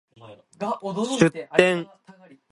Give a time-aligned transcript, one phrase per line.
[0.09, 1.87] 出店